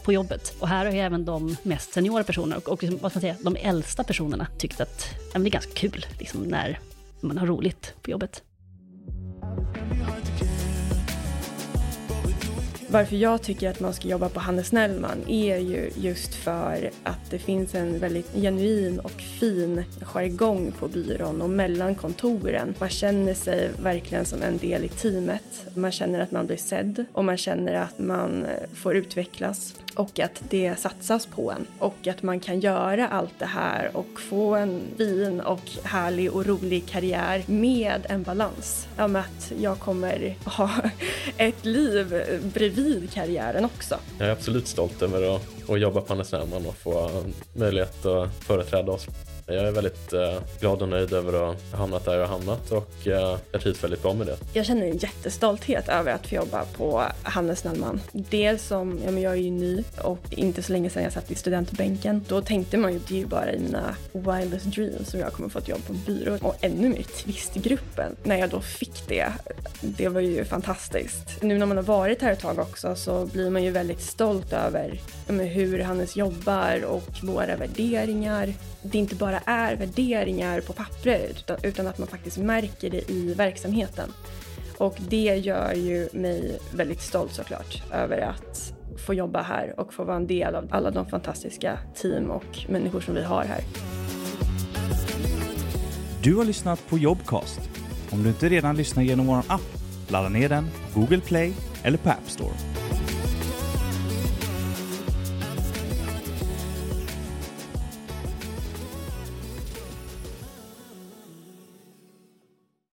på 0.04 0.14
jobbet. 0.14 0.56
Och 0.60 0.68
här 0.68 0.86
har 0.86 0.92
ju 0.92 1.00
även 1.00 1.26
de 1.26 1.56
mest 1.64 1.94
seniora 1.94 2.24
personerna 2.24 2.58
och, 2.58 2.70
och 2.70 2.84
liksom, 2.84 3.00
vad 3.02 3.12
ska 3.12 3.18
man 3.18 3.22
säga, 3.22 3.36
de 3.44 3.56
äldsta 3.56 4.04
personerna 4.04 4.48
tyckt 4.58 4.82
att 4.82 5.06
ja, 5.34 5.40
det 5.40 5.48
är 5.48 5.52
ganska 5.52 5.72
kul 5.72 6.06
liksom, 6.20 6.42
när 6.42 6.80
man 7.22 7.38
har 7.38 7.48
roligt 7.48 7.94
på 8.02 8.12
jobbet. 8.12 8.44
Varför 12.92 13.16
jag 13.16 13.42
tycker 13.42 13.70
att 13.70 13.80
man 13.80 13.94
ska 13.94 14.08
jobba 14.08 14.30
på 14.30 14.40
Hannes 14.40 14.72
Nellman 14.72 15.18
är 15.28 15.58
ju 15.58 15.90
just 15.96 16.36
för 16.36 16.90
att 17.04 17.32
det 17.32 17.40
finns 17.40 17.76
en 17.76 18.00
väldigt 18.00 18.34
genuin 18.36 19.00
och 19.00 19.12
fin 19.12 19.84
jargong 20.02 20.72
på 20.80 20.88
byrån 20.88 21.42
och 21.42 21.50
mellan 21.50 21.96
kontoren. 21.96 22.74
Man 22.80 22.90
känner 22.90 23.34
sig 23.34 23.70
verkligen 23.82 24.26
som 24.26 24.42
en 24.42 24.58
del 24.58 24.86
i 24.86 24.90
teamet. 24.90 25.66
Man 25.76 25.92
känner 25.92 26.20
att 26.20 26.32
man 26.32 26.48
blir 26.48 26.58
sedd 26.58 27.06
och 27.14 27.26
man 27.26 27.38
känner 27.38 27.74
att 27.74 28.00
man 28.00 28.46
eh, 28.46 28.70
får 28.74 28.96
utvecklas 28.96 29.76
och 30.00 30.20
att 30.20 30.42
det 30.50 30.80
satsas 30.80 31.26
på 31.26 31.52
en 31.52 31.68
och 31.80 32.08
att 32.08 32.24
man 32.24 32.40
kan 32.40 32.60
göra 32.60 33.08
allt 33.08 33.40
det 33.40 33.46
här 33.46 33.92
och 33.94 34.20
få 34.30 34.56
en 34.56 34.82
fin 34.98 35.42
och 35.42 35.70
härlig 35.84 36.32
och 36.32 36.46
rolig 36.46 36.88
karriär 36.88 37.44
med 37.46 38.06
en 38.10 38.24
balans. 38.24 38.88
Ja, 38.98 39.08
med 39.08 39.22
att 39.22 39.52
jag 39.62 39.80
kommer 39.80 40.36
ha 40.46 40.72
ett 41.38 41.66
liv 41.66 42.24
bredvid 42.54 43.12
karriären 43.14 43.66
också. 43.66 43.96
Jag 44.18 44.28
är 44.28 44.32
absolut 44.32 44.68
stolt 44.68 45.02
över 45.02 45.36
att, 45.36 45.70
att 45.70 45.80
jobba 45.80 46.02
på 46.02 46.14
Hannes 46.14 46.32
Närman 46.32 46.66
och 46.66 46.76
få 46.76 47.24
möjlighet 47.54 48.06
att 48.06 48.44
företräda 48.44 48.92
oss 48.92 49.08
jag 49.52 49.68
är 49.68 49.72
väldigt 49.72 50.14
eh, 50.14 50.42
glad 50.60 50.82
och 50.82 50.90
nöjd 50.90 51.14
över 51.14 51.34
att 51.34 51.72
ha 51.72 51.78
hamnat 51.78 52.06
där 52.06 52.14
jag 52.14 52.28
har 52.28 52.28
hamnat 52.28 52.72
och 52.72 53.08
eh, 53.08 53.38
jag 53.52 53.62
trivs 53.62 53.84
väldigt 53.84 54.02
bra 54.02 54.14
med 54.14 54.28
det. 54.28 54.38
Jag 54.54 54.66
känner 54.66 54.88
en 54.88 54.98
jättestolthet 54.98 55.90
över 55.90 56.14
att 56.14 56.28
få 56.28 56.36
jobba 56.36 56.66
på 56.78 57.04
Hannes 57.24 57.64
Nellman. 57.64 58.02
Dels 58.12 58.64
som, 58.64 59.00
ja 59.06 59.12
men 59.12 59.24
jag 59.24 59.34
är 59.34 59.38
ju 59.38 59.52
ny 59.52 59.84
och 60.02 60.20
inte 60.30 60.64
så 60.64 60.74
länge 60.74 60.90
sedan 60.90 61.04
jag 61.04 61.14
satt 61.14 61.32
i 61.32 61.36
studentbänken. 61.36 62.26
Då 62.28 62.42
tänkte 62.42 62.78
man 62.78 62.94
ju, 62.94 63.00
det 63.08 63.14
är 63.14 63.20
ju 63.20 63.26
bara 63.26 63.54
i 63.54 63.60
mina 63.60 63.96
wildest 64.12 64.66
dreams 64.66 65.10
som 65.10 65.20
jag 65.20 65.34
kommer 65.34 65.50
få 65.50 65.60
ett 65.60 65.68
jobb 65.68 65.86
på 65.88 65.94
en 65.94 66.00
byrå. 66.06 66.38
Och 66.42 66.56
ännu 66.62 66.90
mer 66.90 67.04
twistgruppen. 67.04 68.16
När 68.24 68.38
jag 68.38 68.50
då 68.50 68.62
fick 68.62 69.08
det, 69.08 69.34
det 69.82 70.08
var 70.08 70.22
ju 70.22 70.46
fantastiskt. 70.46 71.42
Nu 71.42 71.58
när 71.58 71.66
man 71.66 71.78
har 71.78 71.84
varit 71.84 72.22
här 72.22 72.32
ett 72.32 72.40
tag 72.40 72.60
också 72.60 72.96
så 72.96 73.26
blir 73.26 73.50
man 73.50 73.64
ju 73.64 73.72
väldigt 73.72 74.02
stolt 74.02 74.54
över 74.54 75.02
ja, 75.28 75.34
hur 75.34 75.80
Hannes 75.80 76.16
jobbar 76.16 76.86
och 76.86 77.24
våra 77.24 77.56
värderingar. 77.56 78.54
Det 78.82 78.98
är 78.98 79.00
inte 79.00 79.16
bara 79.16 79.39
är 79.46 79.76
värderingar 79.76 80.62
på 80.62 80.74
pappret 80.74 81.38
utan, 81.38 81.58
utan 81.64 81.88
att 81.88 81.98
man 81.98 82.08
faktiskt 82.08 82.38
märker 82.38 82.90
det 82.90 83.12
i 83.12 83.34
verksamheten. 83.34 84.14
Och 84.78 84.96
det 85.10 85.36
gör 85.38 85.74
ju 85.74 86.10
mig 86.14 86.60
väldigt 86.74 87.02
stolt 87.02 87.34
såklart 87.34 87.84
över 87.94 88.18
att 88.18 88.74
få 89.06 89.14
jobba 89.14 89.42
här 89.42 89.80
och 89.80 89.94
få 89.94 90.04
vara 90.04 90.18
en 90.18 90.28
del 90.28 90.56
av 90.56 90.68
alla 90.72 90.92
de 90.92 91.10
fantastiska 91.10 91.80
team 91.96 92.32
och 92.32 92.60
människor 92.68 93.02
som 93.02 93.16
vi 93.16 93.24
har 93.24 93.44
här. 93.44 93.62
Du 96.24 96.36
har 96.36 96.46
lyssnat 96.46 96.88
på 96.88 96.98
Jobcast. 96.98 97.60
Om 98.12 98.24
du 98.24 98.30
inte 98.30 98.50
redan 98.50 98.76
lyssnar 98.76 99.04
genom 99.04 99.28
vår 99.28 99.38
app, 99.48 99.62
ladda 100.08 100.30
ner 100.30 100.50
den 100.50 100.68
på 100.94 101.00
Google 101.00 101.22
Play 101.22 101.54
eller 101.84 101.98
på 101.98 102.10
App 102.10 102.30
Store. 102.30 102.79